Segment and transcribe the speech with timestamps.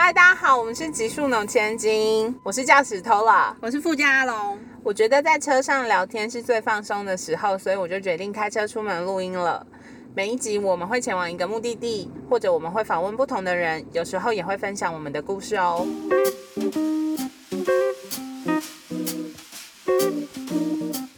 [0.00, 4.56] 嗨，大家好，我们是极速农千金，我是驾驶 Tola，我是富家阿龙。
[4.84, 9.66] 我觉得在车上聊天是最放松的时候，所以我就决定开车出门录音了。
[10.14, 15.84] 每一集我们会前往一个目的地，或者我们会访问不同的人，有时候也会分享我们的故事哦。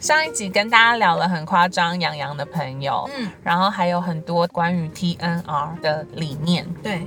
[0.00, 7.06] 上一集跟大家聊了很夸张杨洋的朋友，嗯，然后还有很多关于 TNR 的理念，对。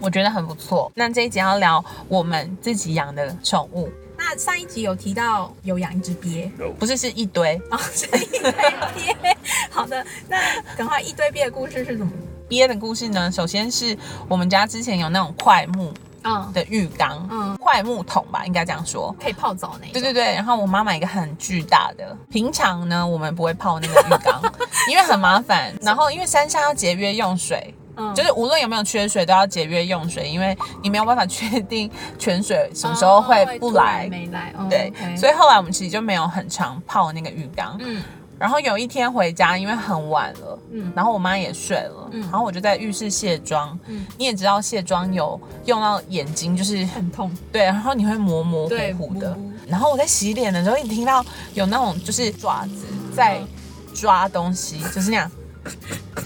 [0.00, 0.90] 我觉得很不错。
[0.94, 9.36] 那这一集要聊我们自己养的宠物，那上一集有提到有养一只鳖，不是是一堆哦， 是一堆鳖。
[9.70, 10.38] 好的，那
[10.76, 12.10] 赶快一堆鳖的故事是什么？
[12.48, 13.30] 鳖的故事呢？
[13.30, 13.96] 首先是
[14.28, 15.92] 我们家之前有那种快木
[16.22, 19.14] 嗯，的浴缸，嗯快木桶吧，应该这样说。
[19.22, 20.02] 可以泡澡那一种。
[20.02, 22.16] 对对对，然后我妈买一个很巨大的。
[22.28, 24.42] 平常呢，我们不会泡那个浴缸，
[24.90, 25.72] 因为很麻烦。
[25.80, 34.08] 然后因为山上要节约用水，嗯就是无论有没有缺水，都要节约用水，因为你没有办法确定泉水什么时候会不来。
[34.10, 34.54] 没来。
[34.56, 37.76] 哦对所以后来我们其实就没有很常泡那个浴缸。
[37.80, 38.02] 嗯
[38.38, 43.78] 然后有一天回家，因为很晚了，嗯然后我妈也睡了，嗯然后我就在浴室卸妆。
[43.86, 47.30] 嗯，你也知道卸妆有用到眼睛，就是很痛。
[47.52, 49.36] 对，然后你会模模糊糊的。
[49.68, 53.38] 然后我在洗脸的时候，一听到有那种就是爪子在
[53.94, 55.30] 抓东西，就是那样，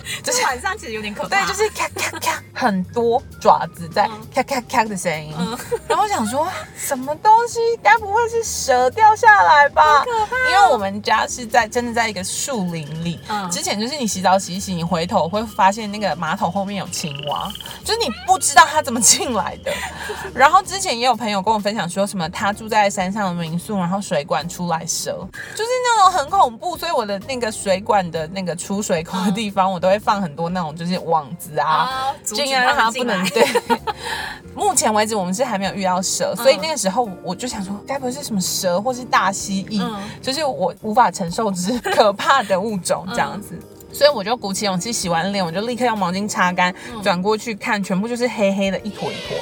[0.22, 1.28] 就是晚上其实有点可怕。
[1.28, 5.34] 对，就是咔咔咔，很多爪子在嗯咔咔咔的声音。
[5.38, 7.58] 嗯 然后我想说，什么东西？
[7.82, 10.04] 该不会是蛇掉下来吧？
[10.04, 13.20] 可怕因为我们家是在真的在一个树林里。
[13.28, 17.52] 嗯之前就是你洗澡洗一洗，你回头会发现那个马桶后面有青蛙，
[17.84, 19.72] 就是你不知道它怎么进来的。
[20.34, 26.76] 然后之前也有朋友跟我分享说什么，他住在山上的民宿，然后水管出来蛇，就是那种很恐怖。
[26.76, 33.46] 所以我的那个水管的那个出水口的地方，我都会放很多那种就是网子啊，尽量让它不能对。
[34.56, 43.58] 目前为止，我们是还没有遇到蛇，所以那个时候我就想说，该不会是什么蛇或是大蜥蜴，嗯就是我无法承受之可怕的物种这样子。
[43.92, 49.36] 所以我就鼓起勇气洗完脸，我就立刻用毛巾擦干，转过去看，全部就是黑黑的一坨一坨。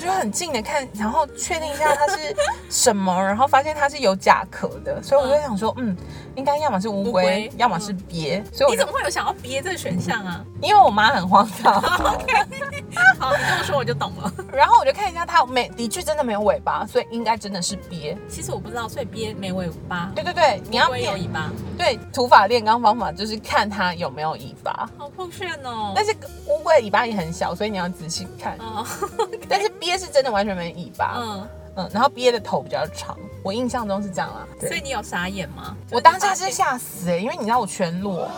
[0.00, 2.34] 就很近的看，然后确定一下它是
[2.68, 5.96] 什么，然后发现它是有甲壳的，所以我就想说，嗯，
[6.34, 8.42] 应该要么是乌龟乌龟，要么是鳖。
[8.52, 10.44] 所以我你怎么会有想要鳖这个选项啊？
[10.60, 11.80] 因为我妈很荒唐，
[13.18, 14.32] 好，你这么说我就懂了。
[14.52, 18.16] 然后我就看一下它没，的确真的没有尾巴，所以应该真的是鳖。
[18.28, 25.92] 其实我不知道，所以鳖没尾巴，对对对，你要有尾巴，对土法炼钢方法就是看它有没有尾巴，好酷炫哦。
[25.94, 26.14] 但是
[26.46, 28.56] 乌龟的尾巴也很小，所以你要仔细看。
[28.58, 28.86] 哦，
[29.48, 34.46] 但是鳖是真的完全没尾巴，嗯，嗯，然后憋的头比较长，我印象中是这样啦。
[34.60, 35.76] 所以，你有傻眼吗？
[35.90, 38.28] 我当下是吓死哎、因为你知道我全裸，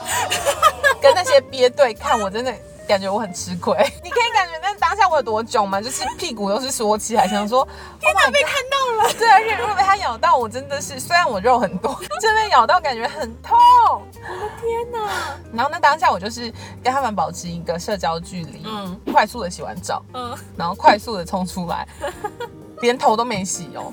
[1.01, 2.55] 跟那些鳖对看，我真的。
[2.89, 5.81] 感觉我很吃亏， 你可以感觉那当下我有多囧吗？
[5.81, 7.67] 就是屁股都是缩起来，想说
[7.99, 9.13] 天哪，被看到了。
[9.15, 13.57] 对，而且如果被它咬到，我真的是虽然我肉很多，真 被咬到感觉很痛。
[13.89, 15.35] 我的天哪！
[15.51, 16.53] 然后那当下我就是
[16.85, 21.89] 跟他们保持一个社交距离，嗯快速的洗完澡，嗯，然后快速的冲出来，
[22.83, 23.91] 连头都没洗哦。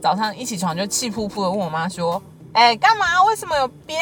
[0.00, 2.22] 早上一起床就气扑扑的问我妈说
[2.54, 3.24] ：“哎、干嘛？
[3.24, 3.96] 为什么有鳖？”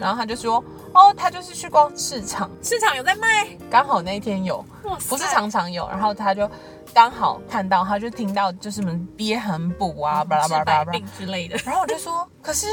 [0.00, 4.64] 然后她就说：“哦，他就是去逛市场，市场有在卖，刚好那一天有，
[5.08, 6.50] 不是常常有。”然后他就
[6.92, 10.92] 刚好看到，他就听到就是什么鳖很补啊，巴拉巴拉巴拉。
[11.16, 12.66] 之类的，然后我就说：“可是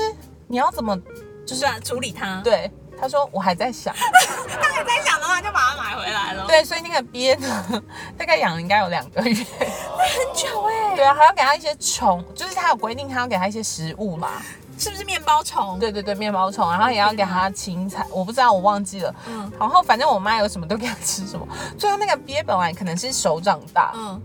[0.48, 0.98] 你要怎么？”
[1.46, 2.42] 就是啊，处理它。
[2.44, 2.70] 对，
[3.00, 3.94] 他说：“我还在想。
[4.62, 6.46] ”他还在想的话，就把它买回来了。
[6.48, 7.84] 对，所以那个鳖呢，
[8.18, 9.34] 大概养了应该有两个月。
[9.34, 14.42] 很久哎，对啊，还要给他一些虫，就是他有规定，他要给他一些食物啦。
[14.78, 15.80] 是不是面包虫？
[15.80, 19.14] 对对对，面包虫，然后也要给它青菜，我不知道，我忘记了。
[19.28, 21.48] 嗯然后反正我妈有什么都给它吃什么。
[21.78, 24.22] 最后那个鳖本来可能是手掌大，嗯，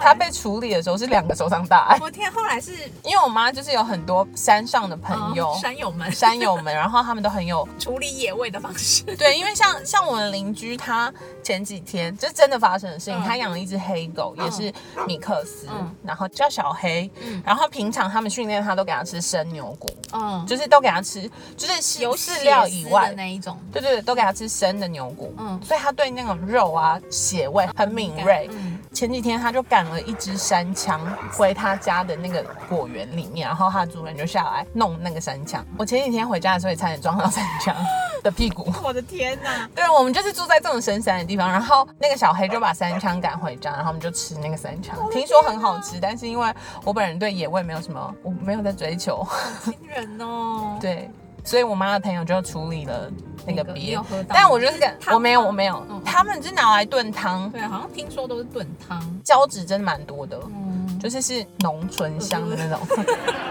[0.00, 1.96] 它被处理的时候是两个手掌大。
[2.00, 2.72] 我天，后来是
[3.04, 9.02] 因为我妈就是有很多山上的朋友、嗯山友们山友们，然后他们都很有 处理野味的方式。
[9.16, 11.12] 对，因为像像我的邻居，他
[11.42, 14.72] 前几天这真的发生的事情，嗯他养了一只黑狗，也是
[15.06, 23.14] 米克斯，嗯然后叫小黑，嗯然后平常他们训练他都给他吃生牛骨，嗯，就是都给他吃，就是有饲料以外的。
[23.16, 23.58] 那一种。
[23.72, 28.48] 对对对，都给他吃生的牛骨，嗯所以他对那种肉啊、血味很敏锐。
[28.52, 30.98] 嗯前几天他就赶了一只山枪
[31.30, 35.62] 回他家的那个果园里面，然后他的主人就下来弄那个山枪。
[35.76, 37.76] 我前几天回家的时候也差点撞到山枪
[38.24, 38.72] 的屁股。
[38.82, 39.68] 我的天哪！
[39.74, 46.50] 对，我们就是住在这种深山的地方，然后那个小黑就把山枪赶回家，然后我们就吃那个山枪， 听说很好吃，但是因为
[46.82, 49.28] 我本人对野味没有什么，我没有在追求，
[49.62, 50.78] 惊人哦。
[50.80, 51.10] 对。
[51.46, 53.08] 所以我妈的朋友就处理了
[53.46, 53.98] 那个鳖？
[54.28, 55.86] 但我就是跟我没有我没有。
[55.88, 59.00] 嗯，他们就拿来炖汤，对，好像听说都是炖汤。
[59.24, 62.80] 胶质真的蛮多的，嗯，就是是浓醇香的那种。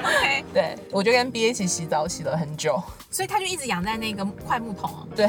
[0.03, 2.83] OK， 对，我就跟鳖一起洗澡，洗了很久。
[3.09, 5.07] 所以他就一直养在那个块木桶哦。
[5.15, 5.27] 对，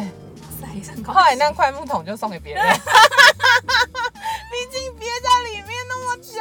[1.06, 6.40] 后来兴那块木桶就送给别人， 毕竟鳖在里面那么久，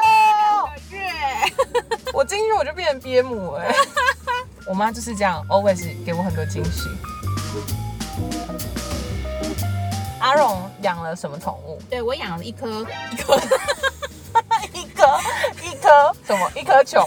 [0.90, 1.12] 月，
[2.14, 3.68] 我进去我就变成鳖母哎、
[4.68, 6.90] 我妈就是这样，always 给我很多惊喜。
[10.20, 11.80] 阿荣养了什么宠物？
[11.90, 12.82] 对我养了一颗
[13.12, 13.36] 一颗，
[14.74, 15.20] 一颗
[15.64, 16.50] 一颗什么？
[16.56, 17.06] 一颗球？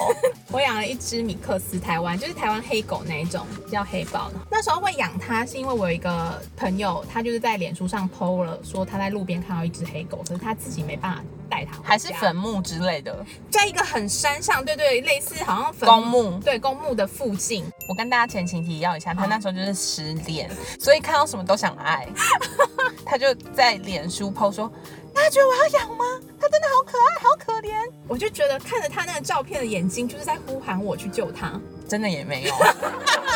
[0.50, 4.31] 我养了一只米克斯台湾，就是台湾黑狗那一种，叫黑豹。
[4.50, 13.15] 那时候会养它，是因为我有一个朋友，他就是在脸书上 PO 了，说他在路边看到一只黑狗，可是他自己没办法带它还是坟墓之类的？
[13.50, 17.65] 在一个很山上，对对，类似好像坟公墓对公墓的附近。
[17.87, 20.50] 我跟大家前情提要一下，他那时候就是失恋，
[20.81, 22.09] 所以看到什么都想爱。
[23.05, 24.71] 他就在脸书 PO 说
[25.15, 26.05] ：“大家觉得我要养吗？
[26.41, 27.73] 他真的好可爱，好可怜。
[28.08, 32.55] 我就觉得看着他那个照片的眼睛，就是在呼喊我去救他。”真的也没有，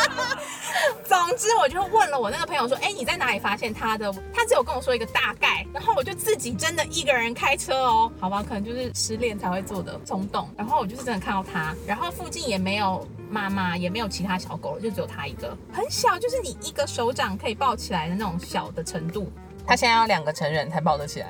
[1.05, 10.47] 总之，我就问了我那个朋友说：“哎、你在哪里发现他的？”他只有跟我说一个大概，然后我就自己真的一个人开车哦，好吧，可能就是失恋才会做的冲动。
[10.55, 19.31] 然后我就是真的看到他，然后附近也没有妈妈，也没有其他小狗了，就只有他一个，很小，就是你一个手掌可以抱起来的那种小的程度。
[19.65, 21.27] 他现在要两个成人才抱得起来。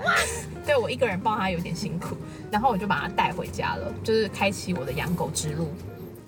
[0.66, 2.16] 对我一个人抱他有点辛苦，
[2.50, 5.70] 然后我就把他带回家了，就是开启我的养狗之路。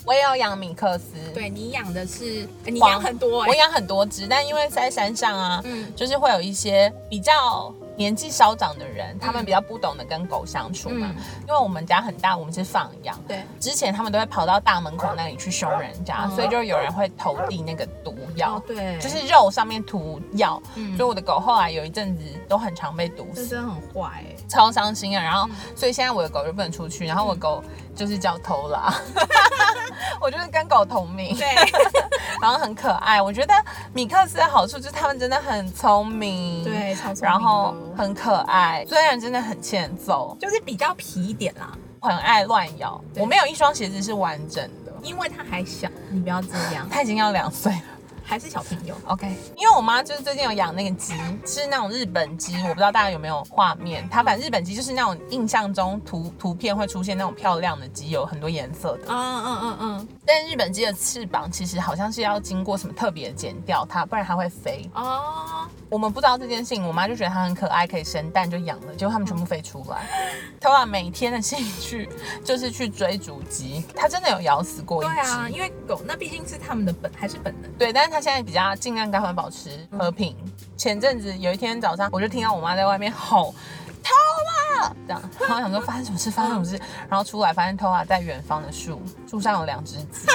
[0.05, 11.13] 我也要养米克斯，对你养的是，呃你养很多哎、我养很多只，但因为在山上啊，嗯就是会有一些比较年纪稍长的人，他们比较不懂得跟狗相处嘛。
[11.15, 11.23] 嗯。
[11.47, 20.61] 因为我们家很大，我们是放养，对，之前他们都会跑到大门口那里去凶人家，哦所以就有人会投递那个毒药，哦对，就是肉上面涂药。
[20.75, 20.95] 嗯。
[20.97, 25.23] 所以我的狗后来有一阵子都很常被毒死，这真的很坏哎、超伤心啊。
[25.23, 27.63] 然后，嗯所以现在我的狗就不能出去，然后我的狗
[27.95, 28.93] 就是叫偷拉，
[30.21, 31.47] 我就是跟狗同名，对。
[32.41, 33.21] 然后很可爱。
[33.21, 33.53] 我觉得
[33.93, 41.71] 米克斯的好处就是它们真的很聪明，对，超聪明然后很可爱，虽然真的很欠揍，就是比较皮一点啦，
[42.01, 43.01] 很爱乱咬。
[43.15, 47.81] 我没有一双鞋子是完整的，因为它还小，你不要这样，它已经要两岁了。
[48.25, 48.95] 还是小朋友。
[49.05, 51.13] OK，因为我妈就是最近有养那个鸡，
[51.45, 54.07] 是那种日本鸡，我不知道大家有没有画面。
[54.09, 59.05] 它反正日本鸡就是那种印象中图图片会出现那种漂亮的鸡，有很多颜色的。
[59.07, 64.89] 嗯嗯嗯嗯，但日本鸡的翅膀其实好像是要经过什么特别的剪掉它，不然它会飞。
[64.95, 68.93] 哦，我们不知道这件事情，我妈就觉得它很可爱，可以生蛋，就养了。
[68.95, 70.05] 结果它们全部飞出来。
[70.59, 72.09] 头啊，每天的兴趣
[72.43, 75.13] 就是去追逐鸡，它真的有咬死过一只。
[75.13, 77.71] 对啊，因为狗那毕竟是他们的本，还是本能。
[77.77, 80.35] 对，但是它现在比较尽量跟他们保持和平。
[80.75, 83.55] 前阵子有一天早上，我就听到我妈在外面吼
[84.03, 84.11] “偷
[84.81, 86.77] 啊”这样，然后想说发生什么事，发生什么事，
[87.07, 90.27] 然后出来发现偷啊在远方的树，树上有两只鸡。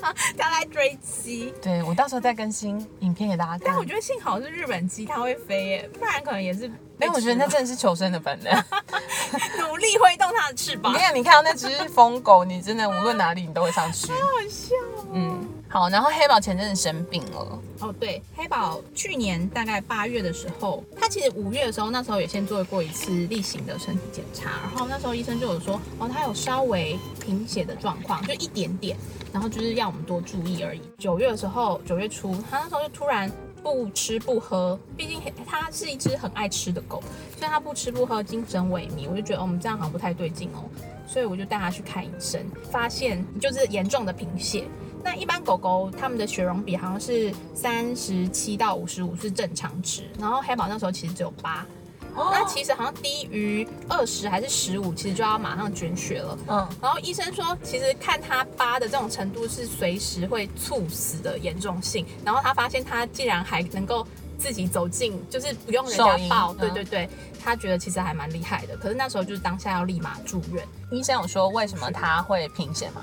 [0.38, 3.84] 他在追鸡，对我到时候再更新影片给大家看但我。
[3.84, 6.70] 觉得幸好是日本鸡，它会飞耶，不然可能也是。
[7.00, 8.52] 哎，我觉得那真的是求生的本能。
[9.58, 14.12] 努力挥动它的翅膀你，看，你看到那只疯狗，你真的无论哪里你都会上去。
[14.12, 14.18] 好
[14.48, 15.06] 笑哦。
[15.12, 28.96] 嗯，好，然后黑宝前阵子生病了，哦，对，黑宝去年大概八月的时候，他其实五月的时候，那时候也先做过一次例行的身体检查，然后那时候医生就有说，哦，他有稍微贫血的状况，就一点点，
[29.32, 30.80] 然后就是要我们多注意而已。
[30.98, 33.30] 九月的时候，九月初，他那时候就突然。
[33.62, 37.02] 不吃不喝，毕竟他是一只很爱吃的狗，
[37.38, 40.64] 所以它不吃不喝，精神萎靡，我就觉得、哦、我们这样好像不太对劲哦，
[41.06, 42.40] 所以我就带它去看医生，
[42.70, 44.64] 发现就是严重的贫血。
[45.02, 51.66] 那一般狗狗它们的血容比好像是三十七到五十五是正常值，然后黑宝那时候其实只有八、
[52.14, 56.38] 那其实好像低于二十还是十五，其实就要马上捐血了。
[56.48, 62.04] 嗯，然后医生说，其实看他八的这种程度是随时会猝死的严重性。
[62.24, 64.06] 然后他发现他竟然还能够
[64.38, 67.08] 自己走进，就是不用人家抱，嗯对对对，
[67.42, 68.76] 他觉得其实还蛮厉害的。
[68.76, 73.02] 可是那时候就是当下要立马住院，医生有说为什么他会贫血吗？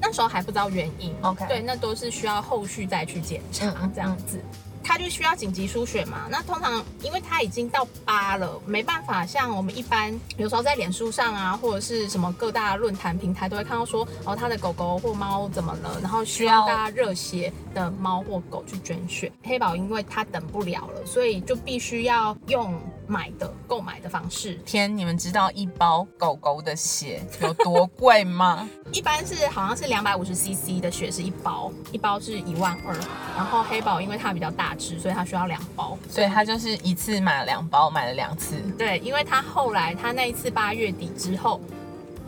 [0.00, 1.14] 那时候还不知道原因。
[1.22, 4.40] OK 对，那都是需要后续再去检查这样子。
[4.82, 6.26] 他就需要紧急输血嘛？
[6.30, 19.30] 那通常因为他已经到八了，没办法像我们一般有时候在脸书上啊，或者是什么各大论坛平台都会看到说，哦，他的狗狗或猫怎么了，然后需要需要大家热血的猫或狗去捐血。
[19.44, 22.74] 黑宝因为他等不了了，所以就必须要用
[23.10, 24.54] 买的购买的方式。
[24.64, 28.68] 天，你们知道一包狗狗的血有多贵吗？
[28.92, 32.94] 一般是好像是两百五十 CC 的血是一包，一包是一万二。
[33.36, 35.98] 然后黑宝因为它比较大只，所以它需要两包。
[36.08, 38.56] 所以它就是一次买了两包，买了两次。
[38.78, 41.60] 对，因为它后来它那一次八月底之后，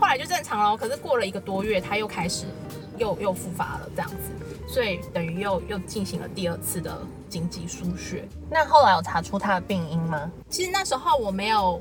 [0.00, 0.76] 后来就正常了。
[0.76, 2.46] 可是过了一个多月，它又开始
[2.98, 4.16] 又又复发了这样子，
[4.66, 7.00] 所以等于又又进行了第二次的
[7.32, 8.28] 紧急输血。
[8.50, 10.30] 那后来有查出他的病因吗？
[10.50, 11.80] 其实那时候我没有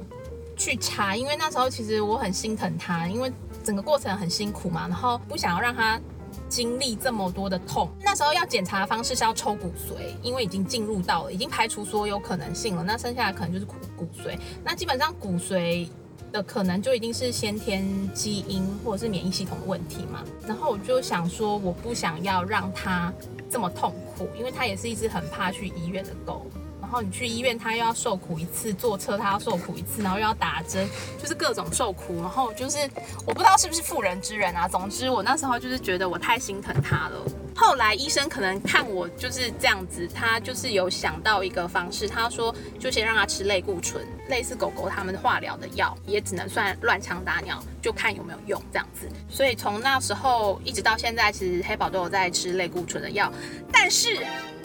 [0.56, 3.30] 去查，因为那时候其实我很心疼他，因为
[3.62, 6.00] 整个过程很辛苦嘛，然后不想要让他
[6.48, 7.90] 经历这么多的痛。
[8.02, 12.84] 那时候要检查的方式是要抽骨髓，因为已经进入到了，已经排除所有可能性了。
[12.84, 14.40] 那剩下的可能就是骨骨髓。
[14.64, 15.90] 那基本上骨髓
[16.32, 20.24] 的可能就一定是先天基因或者是免疫系统的问题嘛。
[20.48, 23.14] 然后我就想说，我不想要让他
[23.52, 26.50] 这么痛苦，因为它也是一只很怕去医院的狗。
[26.92, 30.86] 然后你去医院，他又要受苦一次；坐车他要受苦一次，然后又要打针，
[31.18, 32.18] 就是各种受苦。
[32.18, 32.80] 然后就是
[33.26, 34.68] 我不知道是不是妇人之仁啊。
[34.68, 37.26] 总之我那时候就是觉得我太心疼他了。
[37.56, 49.08] 后来医生可能看我就是这样子，他就是有想到一个方式，他说就先让他吃类固醇，类似狗狗他们化疗的药，也只能算乱枪打鸟，就看有没有用这样子。
[49.30, 53.32] 所以从那时候一直到现在，其实黑宝都有在吃类固醇的药，
[53.72, 54.18] 但是。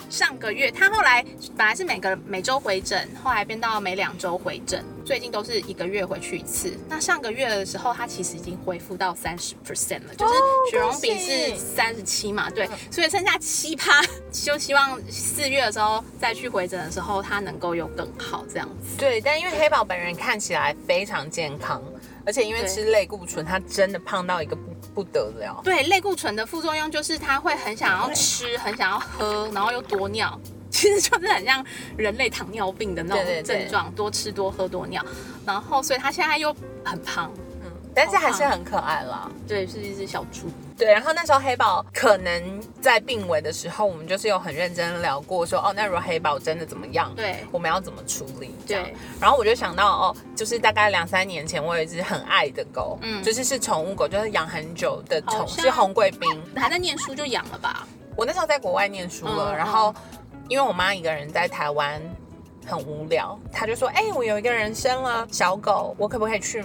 [0.09, 1.23] 上个月他后来
[1.55, 6.73] 本来是每个每周回诊，后来变到每两周回诊，最近都是一个月回去一次。
[6.87, 10.33] 那上个月的时候，他其实已经恢复到三十 percent 了，就是
[10.71, 18.97] 血容比是三十七嘛，对，所以剩下七趴，就希望四月的时候再去回诊的时候，他能够有更好这样子。
[18.97, 21.83] 对，但因为黑宝本人看起来非常健康，
[22.25, 25.61] 而且因为吃类固醇，他真的胖到一个不不得了。
[25.63, 30.39] 对，类固醇的副作用就是他会很想要吃，很想要喝，然后又多尿，
[30.71, 31.63] 其实就是很像
[31.95, 33.59] 人类糖尿病的那种对对对。
[33.61, 35.05] 症状，多吃多喝多尿，
[35.45, 36.51] 然后所以他现在又
[36.83, 37.46] 很胖，嗯，
[37.97, 39.27] 但是还是很可爱啦。
[39.47, 40.47] 对，是一只小猪。
[40.77, 48.53] 对，然后那时候黑宝可能在病危的时候，我们就是有很认真聊过说，哦，那如果黑宝真的怎么样，对我们要怎么处理？
[48.67, 56.29] 这样对，然后我就想到，哦，就是大概两三年前，我有一只很爱的狗，嗯就是是宠物狗，就是养很久的宠，是红贵宾。
[56.55, 57.87] 还在念书就养了吧？
[58.15, 59.91] 我那时候在国外念书了，嗯然后
[60.47, 61.99] 因为我妈一个人在台湾
[62.67, 66.63] 很无聊，她就说，哎、我有一个人生了小狗，我可不可以去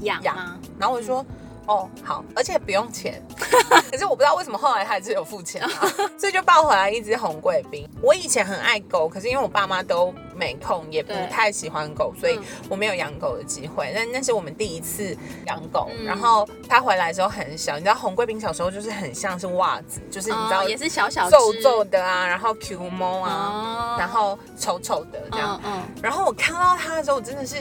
[0.00, 0.58] 养养吗？
[0.78, 1.24] 然后我就说。
[1.70, 3.22] 哦，好，而且不用钱，
[3.92, 5.68] 可是我不知道为什么后来他还是有付钱、啊，
[6.18, 7.86] 所以就抱回来一只红贵宾。
[8.00, 13.92] 我以前很爱狗，可是因为我爸妈都没空，也不太喜欢狗，所以嗯我没有养狗的机会。
[13.94, 15.14] 那那是我们第一次
[15.44, 25.60] 养狗，嗯然后他回来的时候很小，你知道红贵宾小时候就是很像是袜子，就是你知道、哦也是小小皱只皱的啊，然后 Q 毛啊，哦然后丑丑的这样。
[25.62, 27.56] 嗯嗯，然后我看到他的时候，我真的是。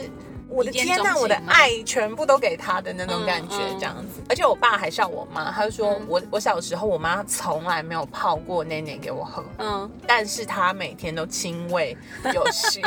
[0.57, 4.23] 我的天呐，我的爱全部都给他的那种感觉这样子。
[4.27, 6.05] 而且我爸还笑我妈，他就说嗯。
[6.07, 11.95] 我我小时候我妈从来没有泡过奶奶给我喝，嗯，但是她每天都亲喂
[12.33, 12.81] 有戏，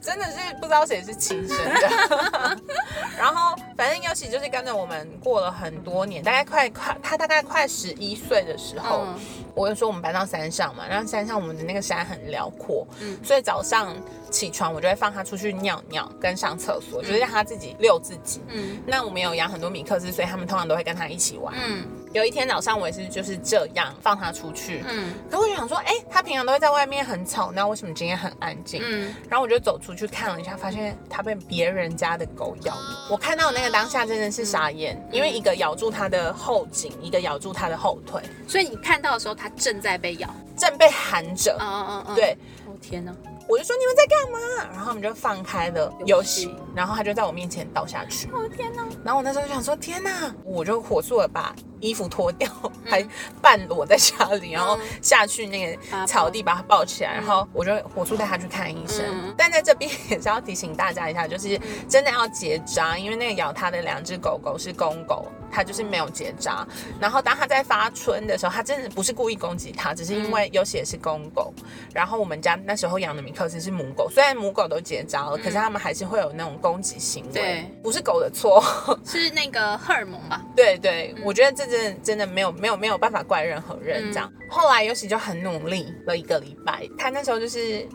[0.00, 2.58] 真的是不知道谁是亲生的。
[3.18, 9.20] 然后反正尤其就是跟着我们过了很多年，大概快快他大概快十一岁的时候，嗯。
[9.54, 13.18] 我就说我们搬到山上嘛，然后山上我们的那个山很辽阔，嗯。
[13.22, 13.94] 所以早上
[14.32, 18.40] 起床我就会放他出去尿尿跟上厕所，就是让他自己遛自己。
[18.48, 21.54] 嗯那我们有养很多米克斯，所以他们通常都会跟他一起玩。
[21.62, 28.82] 嗯有一天早上我也是就是这样放他出去，嗯可我就想说，哎、他平常都会在外面很吵那，为什么今天很安静？
[28.84, 33.08] 嗯，然后我就走出去看了一下，发现他被别人家的狗咬了。
[33.10, 40.28] 我看到那个当下真的是傻眼，因为一个咬住他的后颈，一个咬住他的后腿，所以你看到的时候，它正在被咬。
[40.54, 41.56] 正被含着。
[41.58, 42.36] 嗯嗯嗯，对，
[42.66, 43.10] 哦天哪，
[43.48, 44.68] 我就说你们在干嘛？
[44.72, 48.28] 然后他们就放开了游游戏戏，然后他就在我面前倒下去。
[48.28, 50.34] 哦天哪，然后我那时候就想说，天哪！
[50.44, 52.48] 我就火速的把衣服脱掉，
[52.84, 53.06] 还
[53.40, 59.04] 半裸在家里，然后下去那个草地把他抱起来，然后我就火速带他去看医生。
[59.08, 61.58] 嗯但在这边也是要提醒大家一下，就是
[61.88, 66.66] 真的要结扎，因为那个咬他的两只狗狗是公狗，它就是没有结扎。
[67.00, 71.52] 然后当它在发春的时候，它真的不是故意攻击它，只是因为尤其也是公狗。
[71.92, 78.62] 然后我们家那时候养的米克斯是母狗，虽然母狗都结扎了，可是它们还是会有那种攻击行为对，不是狗的错。
[79.04, 80.40] 是那个荷尔蒙吧？
[80.54, 84.32] 对对，我觉得这真的真的没有没有没有办法怪任何人这样。
[84.50, 87.86] 后来尤其就很努力了一个礼拜，他那时候就是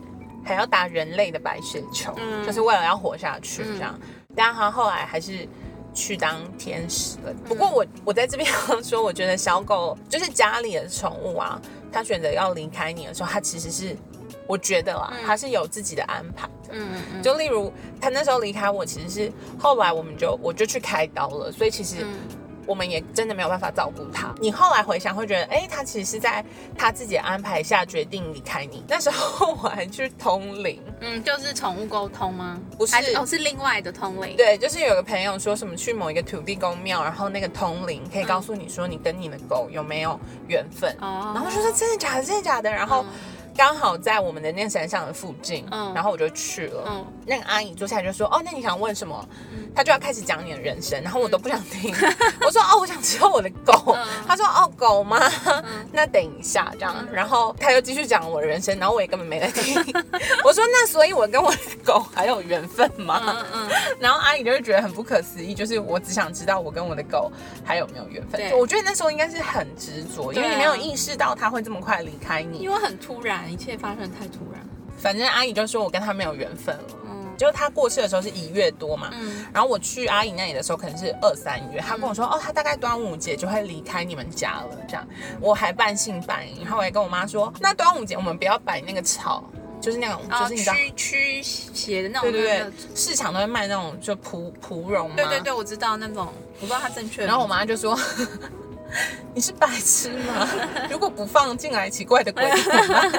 [0.44, 3.98] 还要打人类的白血球，嗯就是为了要活下去这样。
[4.34, 5.48] 但他后来还是。
[5.94, 7.34] 去当天使了。
[7.44, 13.96] 不过我我在这边 要说，我觉得小狗就是家里的宠物啊，它选择要离开你的时候，它其实是
[14.48, 16.52] 我觉得啦，嗯它是有自己的安排的。
[16.52, 16.54] 的。
[16.72, 22.18] 嗯嗯，就例如他那时候离开我，其实是后来我们就我就去开刀了，所以其实嗯
[22.66, 24.34] 我们也真的没有办法照顾他。
[24.38, 26.44] 你后来回想会觉得，哎，他其实是在
[26.76, 28.84] 他自己的安排下决定离开你。
[28.86, 32.60] 那时候我还去通灵，嗯，就是宠物沟通吗？
[32.76, 34.36] 不是还哦，是另外的通灵。
[34.36, 40.94] 对，就是有个朋友说什么去某一个土地公庙，然后那个通灵可以告诉你说你跟你的狗有没有缘分。
[41.00, 43.02] 哦，然后就说真的假的，真的假的，然后
[43.58, 46.84] 刚好在我们的那个山上的附近，嗯然后我就去了。
[46.86, 49.28] 嗯那个阿姨坐下来就说：“哦，那你想问什么？”
[49.74, 51.92] 她就要开始讲你的人生，然后我都不想听。
[52.40, 53.92] 我说：“哦，我想知道我的狗。
[53.94, 55.20] 嗯她说：“哦，狗吗？
[55.92, 59.74] 那等一下这样。”然后她又继续讲我的人生，然后我也根本没在听。
[60.44, 63.20] 我说：“那所以我跟我的狗还有缘分吗？”
[63.52, 67.30] 嗯嗯，然后阿姨就会觉得很不可思议，就是我只想知道我跟我的狗
[67.62, 68.40] 还有没有缘分。
[68.40, 72.70] 对我觉得那时候应该是很执着，因为你没有意识到它会这么快离开你因。
[72.70, 74.60] 为很突然，一切发生得太突然。
[74.96, 76.82] 反正阿姨就说我跟他没有缘分了。
[77.04, 85.06] 嗯就是他过世的时候是一月多嘛，嗯然后我去阿姨那里的时候可能是二三月，他跟我说哦，他大概端午节就会离开你们家了，这样
[85.40, 89.44] 我还半信半疑，然后我还跟我妈说，那端午节我们不要摆那个草，
[89.80, 96.26] 就是那种，就是你知道，驱驱邪的那种，对对对，市场都会卖那种就蒲蒲蓉嘛，对对对，我知道那种，
[96.56, 97.24] 我不知道它正确。
[97.24, 97.96] 然后我妈就说
[99.34, 100.48] ：“你是白痴吗？
[100.90, 103.10] 如果不放进来奇怪的鬼怎么办？”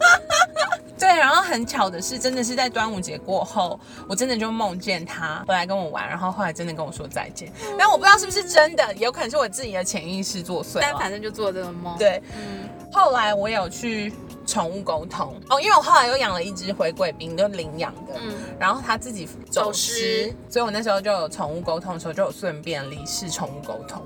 [0.98, 7.52] 对，然后很巧的是，真的是在端午节过后，我真的就梦见他回来跟我玩，然后后来真的跟我说再见。
[7.78, 10.78] 但我不知道是不是真的，有可能是我自己的潜意识作祟。
[10.80, 14.10] 但反正就做这个梦。，对，嗯后来我有去
[14.46, 18.14] 宠物沟通哦，因为我后来又养了一只灰贵宾，就领养的。
[18.18, 24.02] 嗯然后他自己走失，所以我那时候就有宠物沟通的时候，就有顺便离世宠物沟通。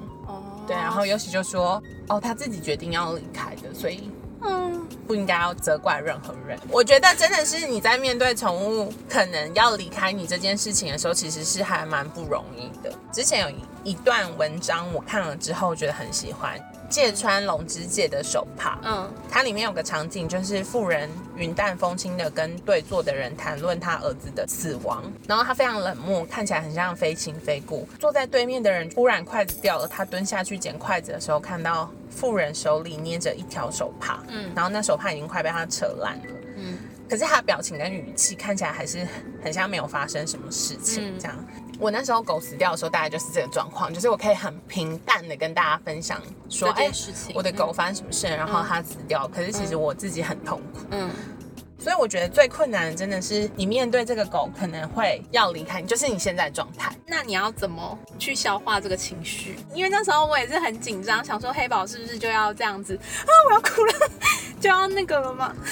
[0.71, 4.11] 哦，对，然后尤其就说，哦，他自己决定要离开的，所以
[4.43, 6.59] 嗯，不应该要责怪任何人。
[6.71, 12.93] 我觉得真的是你在面对宠物可能要离开你这件事情的时候，其实是还蛮不容易的。
[13.12, 16.59] 之前有一一段文章我看了之后觉得很喜欢，
[16.91, 18.79] 芥川龙之介的手帕。
[18.85, 27.89] 嗯它里面有个场景，就是妇人云淡风轻的跟对坐的人谈论他儿子的死亡，然后他非常冷漠，看起来很像非亲非故。
[27.99, 36.25] 坐在对面的人突然筷子掉了，他蹲下去捡筷子的时候，看到妇人手里捏着一条手帕，嗯然后那手帕已经快被他扯烂了。
[36.57, 36.76] 嗯
[37.09, 39.05] 可是他的表情跟语气看起来还是
[39.43, 41.45] 很像没有发生什么事情嗯这样。
[41.80, 50.80] 我那时候狗死掉的时候，大概就是这个状况，就是我可以很平淡的跟大家分享说，哎事情我的狗发生什么事，然后它死掉，可是其实我自己很痛苦。
[50.90, 51.10] 嗯
[51.82, 56.95] 所以我觉得最困难的真的是你面对这个狗可能会要离开你，就是你现在的状态。
[57.06, 59.56] 那你要怎么去消化这个情绪？
[59.73, 63.32] 因为那时候我也是很紧张，想说黑宝是不是就要这样子啊？
[63.49, 63.93] 我要哭了，
[64.60, 65.56] 就要那个了吗？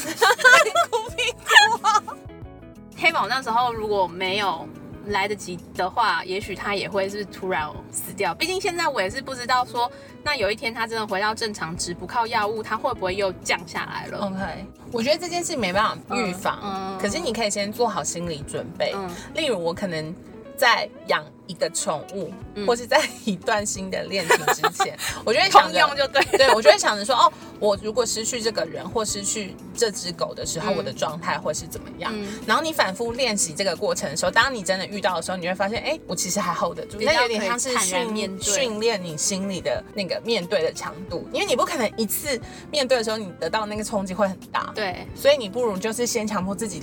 [0.91, 2.17] 哭屁股！
[2.97, 4.67] 黑宝那时候如果没有
[5.07, 8.35] 来得及的话，也许他也会是突然死掉。
[8.35, 9.91] 毕竟现在我也是不知道说，
[10.23, 18.93] 那有一天他真的回到正常值，不靠药物，他会不会又降下来了？OK，我觉得这件事没办法预防，嗯嗯可是你可以先做好心理准备。
[18.95, 20.15] 嗯例如，我可能
[20.57, 26.23] 在养一个宠物，嗯或是在一段新的恋情之前， 我就会想用就对。
[26.39, 32.13] 对，我就会想着说，哦，我如果失去这个人或失去这只狗的时候，嗯我的状态会是怎么样？
[32.15, 36.99] 嗯然后你反复练习这个过程的时候，当你真的遇到的时候，你会发现，哎，我其实还 hold 得住。
[37.01, 42.39] 那有点像是训练训练你心里的那个面对的强度，因为你不可能一次
[42.71, 44.71] 面对的时候，你得到那个冲击会很大。
[44.75, 46.83] 对，所以你不如就是先强迫自己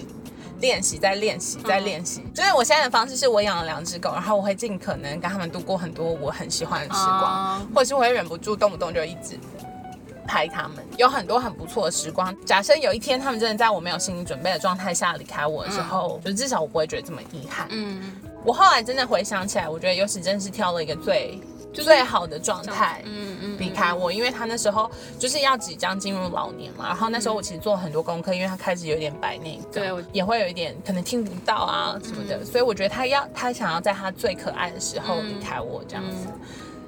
[0.60, 2.24] 练习，再练习，再嗯练习。
[2.34, 9.40] 就是我现在的方式是我养了两只狗，然后我会尽可能跟他们度过很多我很喜欢的时光，哦或者是我会忍不住动不动就一直。
[10.28, 12.36] 拍他们有很多很不错的时光。
[12.44, 17.68] 假设有一天他们真的在我没有心理准备的状态下离开我的时候，就至少我不会觉得这么遗憾。
[17.70, 18.12] 嗯，
[18.44, 21.40] 我后来真的回想起来，我觉得尤喜真的是挑了一个最、
[21.72, 23.04] 最好的状态。
[23.06, 36.28] 嗯嗯离开我，因为他那时候就是要即将进入老年嘛，然后那时候我其实做很多功课，因为他开始有点白内障，对我也会有一点可能听不到啊什么的，所以我觉得他要他想要在他最可爱的时候离开我这样子，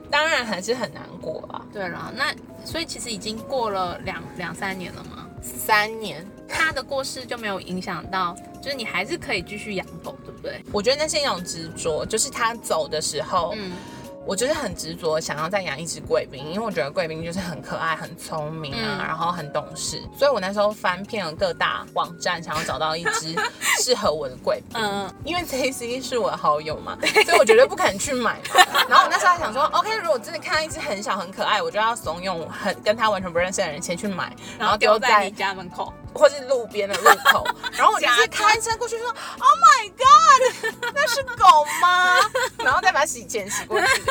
[0.09, 2.33] 当然还是很难过啊，对了，那
[2.65, 5.27] 所以其实已经过了两两三年了嘛。
[5.41, 6.25] 三年。
[6.49, 10.63] 他的过世就没有影响到，就是你还是可以继续养狗，对不对？
[10.71, 13.73] 我觉得那是一种执着，就是他走的时候，嗯
[14.27, 23.33] 我就是很执着想要再养一只贵宾，因为我觉得贵宾就是很可爱、很聪明啊，嗯然后很懂事，所以我那时候翻遍了各大网站，想要找到一只
[23.81, 24.81] 适合我的贵宾。
[24.81, 28.85] 嗯因为 J C 是我的好友嘛，所以我绝对不肯去买嘛。
[28.89, 35.93] 然后我那时候还想说，OK，如果真的看到一只很小很可爱，我就要怂恿很跟他完全不认识的人先去买，然后丢在你家门口。
[36.17, 39.15] 或是路边的路口， 然后我就是开车过去说，Oh
[39.63, 41.45] my God， 那是狗
[41.81, 42.15] 吗？
[42.63, 44.01] 然后再把洗钱洗过去。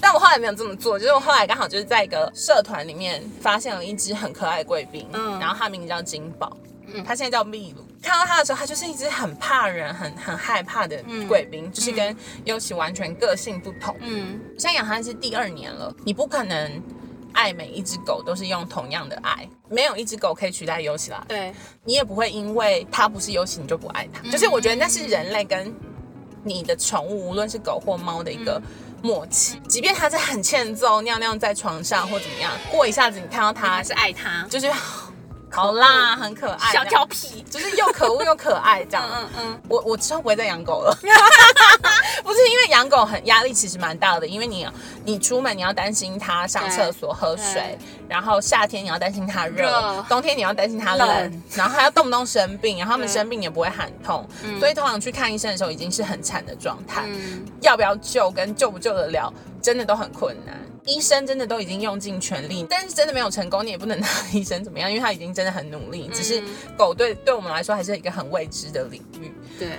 [0.00, 6.56] 但我后来没有这么做，就是我后来刚好就是在一个社团里面发现了一只很可爱的贵宾，嗯然后它名字叫金宝。
[6.86, 7.84] 嗯它现在叫秘鲁。
[8.02, 13.96] 看到它的时候，它就是一只很怕人、很很害怕的贵宾，就是跟尤其完全个性不同。
[14.00, 16.82] 嗯，现在养它是第二年了，你不可能
[17.34, 21.22] 爱每一只狗都是用同样的爱，没有一只狗可以取代尤其啦。
[21.28, 21.52] 对，
[21.84, 24.22] 你也不会因为它不是尤其你就不爱它。
[24.30, 25.74] 就是我觉得那是人类跟
[26.42, 28.60] 你的宠物，无论是狗或猫的一个
[29.02, 29.58] 默契。
[29.68, 34.70] 即便它在很欠揍、尿尿在床上或怎么样，过一下子你看到它是爱它，就是
[35.54, 37.44] 好啦，很可爱，小调皮。
[37.50, 39.04] 就是又可恶又可爱这样。
[39.12, 40.96] 嗯嗯我我之后不会再养狗了，
[42.22, 44.66] 不是因为养狗很压力，其实蛮大的，因为你
[45.04, 54.26] 你出门你要担心它上厕所喝水，然后夏天你要担心它热热，冬天你要担心它冷冷，然后还要动不动生病，然后他们生病也不会喊痛，
[54.58, 60.54] 所以通常去看医生的时候已经是很惨的状态，嗯，要不要救跟救不救得了，真的都很困难。
[60.86, 66.10] 医生真的都已经用尽全力，但是真的没有成功，你也不能 拿医生怎么样，因为他已经真的很努力。
[66.12, 66.42] 只是
[66.76, 69.32] 狗对对我们来说还是一个很未知的领域。
[69.58, 69.70] 对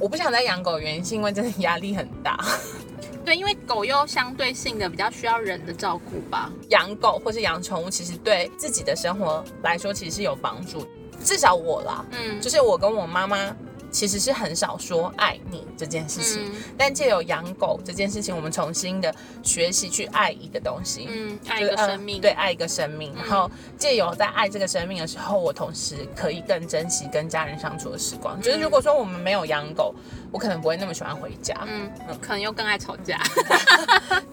[0.00, 2.36] 我不想再养狗，原因是因为真的压力很大。
[3.24, 6.50] 对，因为狗又相对性的比较需要人的照顾吧。
[6.70, 10.86] 养狗或是养宠物，其实对自己的生活来说其实是有帮助。
[11.22, 13.54] 至少我啦，嗯，就是我跟我妈妈
[13.90, 21.06] 其实是很少说爱你这件事情，嗯但借由养狗这件事情，我们重新的学习去爱一个东西。
[21.10, 22.20] 嗯，爱一个生命。
[22.20, 28.40] 对，爱一个生命，然后借由在爱这个生命的时候，我同时可以更珍惜跟家人相处的时光。
[28.40, 29.94] 就是如果说我们没有养狗，
[30.32, 31.54] 我可能不会那么喜欢回家。
[31.66, 33.20] 嗯，可能又更爱吵架。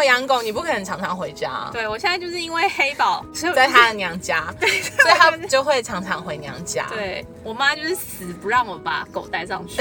[0.00, 1.68] 有养狗，你不可能常常回家。
[1.72, 9.80] 对我现在就是因因为黑宝，所以我在他的娘家， 所以他就会常常回娘家。，对我妈就是死不让我把狗带上去。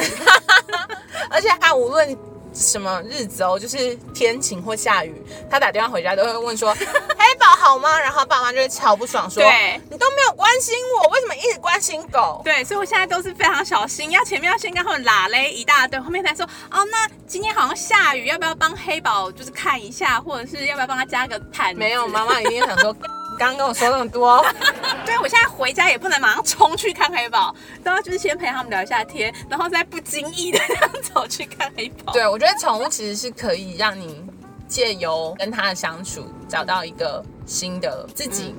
[1.31, 2.15] 而且他无论
[2.53, 5.13] 什么日子哦，就是天晴或下雨，
[5.49, 6.73] 他打电话回家都会问说
[7.17, 21.75] ：“黑宝好吗？”然后爸妈就会超不爽说：“对你都没有关心我，为什么一直关心狗？”对，所以我现在都是非常小心，要前面要先跟他们拉嘞一大堆，后面才说哦，那今天好像下雨，要不要帮黑宝就是看一下，或者是要不要帮他加个毯？
[21.75, 22.95] 没有，妈妈一定想说，
[23.39, 24.45] 刚刚跟我说那么多，
[25.05, 32.11] 对我现在回家也不能马上冲去看黑宝，都要就是先陪他们聊一下天，然后再不经意的这样走去看黑宝。
[32.11, 34.21] 对我觉得宠物其实是可以让你
[34.67, 38.53] 借由跟它的相处，找到一个新的自己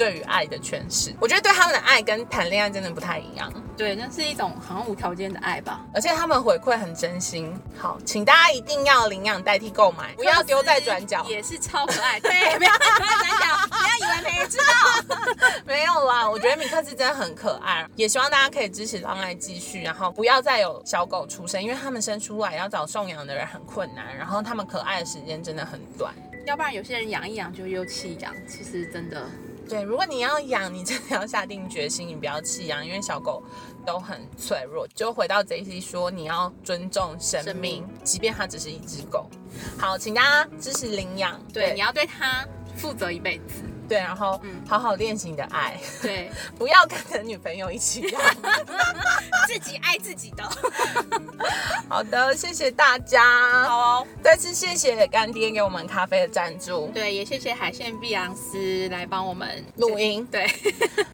[0.00, 1.14] 对于爱的诠释。
[1.20, 3.52] 我觉得对他们的爱跟谈恋爱真的不太一样。
[3.76, 5.84] 对，那是一种好像无条件的爱吧。
[5.92, 7.54] 而且他们回馈很真心。
[7.78, 11.22] 好，请大家一定要领养代替购买，不要丢在转角。
[11.28, 12.18] 也是超可爱。
[12.18, 14.64] 对，不要丢在转角，不要以为没人知道。
[15.66, 26.14] 没有啦，我觉得米克斯真的很可爱，也希望大家可以支持让爱继续，然后不要再有小狗出生，因为他们生出来要找送养的人很困难，然后他们可爱的时间真的很短。
[26.46, 29.26] 要不然有些人养一养就又弃养，其实真的
[29.70, 33.40] 对，如果你要养，你真的要下定决心，你不要弃养，因为小狗
[33.86, 34.84] 都很脆弱。
[34.96, 39.30] 就回到 J C 说，你要尊重生生命，命即便它只是一只狗。
[39.78, 42.44] 好，请大家支持领养，对，你要对它
[42.76, 43.62] 负责一辈子。
[43.90, 48.22] 对，然后嗯好好练习你的爱，对， 不要跟着女朋友一起养。
[49.48, 50.44] 自己爱自己的。
[51.90, 53.64] 好的，谢谢大家。
[53.64, 54.06] 好哦。
[54.22, 56.86] 再次谢谢干爹给我们咖啡的赞助。
[56.94, 60.48] 对，也谢谢海鲜碧昂斯来帮我们录音对，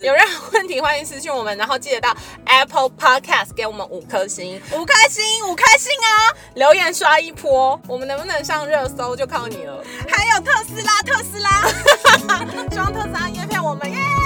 [0.01, 6.37] 有任何问题欢迎私信我们，然后记得到 Apple Podcast 给我们五颗星，五颗星，五颗星啊！
[6.57, 9.83] 留言刷一波，我们能不能上热搜就靠你了。
[10.07, 12.66] 还有特斯拉，特斯拉。
[12.71, 14.26] 希望特斯拉约骗我们耶！